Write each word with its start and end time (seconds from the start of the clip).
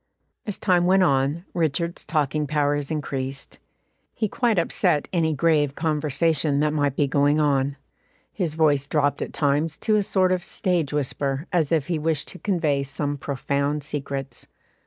As 0.47 0.57
time 0.57 0.85
went 0.87 1.03
on, 1.03 1.45
Richard's 1.53 2.03
talking 2.03 2.47
powers 2.47 2.89
increased; 2.89 3.59
he 4.15 4.27
quite 4.27 4.57
upset 4.57 5.07
any 5.13 5.35
grave 5.35 5.75
conversation 5.75 6.59
that 6.59 6.73
might 6.73 6.95
be 6.95 7.05
going 7.05 7.39
on; 7.39 7.77
his 8.33 8.55
voice 8.55 8.87
dropped 8.87 9.21
at 9.21 9.31
times 9.31 9.77
to 9.77 9.97
a 9.97 10.01
sort 10.01 10.31
of 10.31 10.43
stage 10.43 10.91
whisper, 10.91 11.45
as 11.53 11.71
if 11.71 11.85
he 11.85 11.99
wished 11.99 12.29
to 12.29 12.39
convey 12.39 12.81
some 12.81 13.15
profound 13.15 13.83
secrets. 13.83 14.47